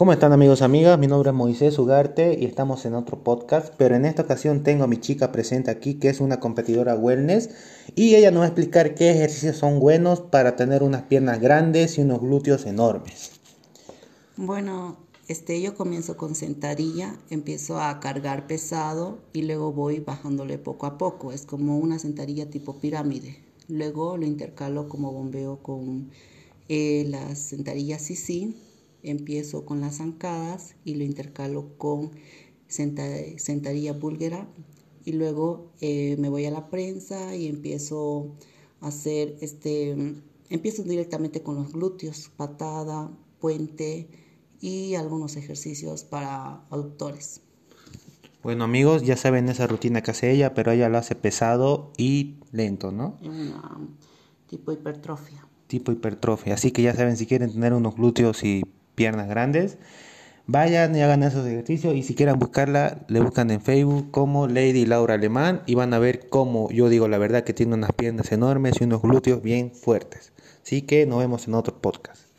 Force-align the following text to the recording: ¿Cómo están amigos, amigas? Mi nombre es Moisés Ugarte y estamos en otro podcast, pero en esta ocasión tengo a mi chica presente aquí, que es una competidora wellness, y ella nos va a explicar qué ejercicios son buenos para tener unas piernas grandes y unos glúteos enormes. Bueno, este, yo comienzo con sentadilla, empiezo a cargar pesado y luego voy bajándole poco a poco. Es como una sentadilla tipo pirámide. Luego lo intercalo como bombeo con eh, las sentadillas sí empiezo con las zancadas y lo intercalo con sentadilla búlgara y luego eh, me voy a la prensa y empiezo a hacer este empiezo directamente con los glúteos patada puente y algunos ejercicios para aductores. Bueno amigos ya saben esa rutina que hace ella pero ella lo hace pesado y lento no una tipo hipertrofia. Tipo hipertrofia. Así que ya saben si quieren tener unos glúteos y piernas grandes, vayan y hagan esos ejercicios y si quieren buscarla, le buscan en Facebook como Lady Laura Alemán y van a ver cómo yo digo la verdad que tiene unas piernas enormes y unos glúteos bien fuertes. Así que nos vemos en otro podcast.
¿Cómo 0.00 0.14
están 0.14 0.32
amigos, 0.32 0.62
amigas? 0.62 0.98
Mi 0.98 1.08
nombre 1.08 1.28
es 1.28 1.36
Moisés 1.36 1.78
Ugarte 1.78 2.34
y 2.40 2.46
estamos 2.46 2.86
en 2.86 2.94
otro 2.94 3.22
podcast, 3.22 3.74
pero 3.76 3.96
en 3.96 4.06
esta 4.06 4.22
ocasión 4.22 4.62
tengo 4.62 4.84
a 4.84 4.86
mi 4.86 4.96
chica 4.96 5.30
presente 5.30 5.70
aquí, 5.70 5.96
que 5.96 6.08
es 6.08 6.22
una 6.22 6.40
competidora 6.40 6.96
wellness, 6.96 7.50
y 7.96 8.14
ella 8.14 8.30
nos 8.30 8.40
va 8.40 8.44
a 8.44 8.48
explicar 8.48 8.94
qué 8.94 9.10
ejercicios 9.10 9.58
son 9.58 9.78
buenos 9.78 10.20
para 10.20 10.56
tener 10.56 10.82
unas 10.82 11.02
piernas 11.02 11.38
grandes 11.38 11.98
y 11.98 12.00
unos 12.00 12.22
glúteos 12.22 12.64
enormes. 12.64 13.32
Bueno, 14.38 14.96
este, 15.28 15.60
yo 15.60 15.74
comienzo 15.74 16.16
con 16.16 16.34
sentadilla, 16.34 17.14
empiezo 17.28 17.78
a 17.78 18.00
cargar 18.00 18.46
pesado 18.46 19.18
y 19.34 19.42
luego 19.42 19.70
voy 19.70 20.00
bajándole 20.00 20.56
poco 20.56 20.86
a 20.86 20.96
poco. 20.96 21.30
Es 21.30 21.44
como 21.44 21.76
una 21.76 21.98
sentadilla 21.98 22.48
tipo 22.48 22.78
pirámide. 22.78 23.36
Luego 23.68 24.16
lo 24.16 24.24
intercalo 24.24 24.88
como 24.88 25.12
bombeo 25.12 25.58
con 25.58 26.10
eh, 26.70 27.04
las 27.06 27.38
sentadillas 27.38 28.00
sí 28.00 28.16
empiezo 29.02 29.64
con 29.64 29.80
las 29.80 29.96
zancadas 29.96 30.74
y 30.84 30.94
lo 30.94 31.04
intercalo 31.04 31.76
con 31.78 32.12
sentadilla 32.68 33.92
búlgara 33.92 34.48
y 35.04 35.12
luego 35.12 35.72
eh, 35.80 36.16
me 36.18 36.28
voy 36.28 36.44
a 36.46 36.50
la 36.50 36.70
prensa 36.70 37.34
y 37.34 37.48
empiezo 37.48 38.36
a 38.80 38.88
hacer 38.88 39.36
este 39.40 40.14
empiezo 40.48 40.82
directamente 40.82 41.42
con 41.42 41.56
los 41.56 41.72
glúteos 41.72 42.30
patada 42.36 43.10
puente 43.40 44.08
y 44.60 44.94
algunos 44.94 45.36
ejercicios 45.36 46.04
para 46.04 46.64
aductores. 46.70 47.40
Bueno 48.42 48.64
amigos 48.64 49.02
ya 49.02 49.16
saben 49.16 49.48
esa 49.48 49.66
rutina 49.66 50.02
que 50.02 50.12
hace 50.12 50.30
ella 50.30 50.54
pero 50.54 50.72
ella 50.72 50.88
lo 50.88 50.98
hace 50.98 51.14
pesado 51.14 51.92
y 51.96 52.36
lento 52.52 52.92
no 52.92 53.18
una 53.22 53.78
tipo 54.50 54.72
hipertrofia. 54.72 55.46
Tipo 55.68 55.92
hipertrofia. 55.92 56.54
Así 56.54 56.72
que 56.72 56.82
ya 56.82 56.94
saben 56.94 57.16
si 57.16 57.26
quieren 57.26 57.52
tener 57.52 57.72
unos 57.72 57.94
glúteos 57.94 58.42
y 58.42 58.62
piernas 59.00 59.30
grandes, 59.30 59.78
vayan 60.46 60.94
y 60.94 61.00
hagan 61.00 61.22
esos 61.22 61.46
ejercicios 61.46 61.94
y 61.94 62.02
si 62.02 62.14
quieren 62.14 62.38
buscarla, 62.38 62.98
le 63.08 63.20
buscan 63.20 63.50
en 63.50 63.62
Facebook 63.62 64.10
como 64.10 64.46
Lady 64.46 64.84
Laura 64.84 65.14
Alemán 65.14 65.62
y 65.64 65.74
van 65.74 65.94
a 65.94 65.98
ver 65.98 66.28
cómo 66.28 66.70
yo 66.70 66.90
digo 66.90 67.08
la 67.08 67.16
verdad 67.16 67.42
que 67.42 67.54
tiene 67.54 67.72
unas 67.72 67.92
piernas 67.92 68.30
enormes 68.30 68.78
y 68.78 68.84
unos 68.84 69.00
glúteos 69.00 69.40
bien 69.40 69.70
fuertes. 69.70 70.34
Así 70.62 70.82
que 70.82 71.06
nos 71.06 71.20
vemos 71.20 71.48
en 71.48 71.54
otro 71.54 71.80
podcast. 71.80 72.29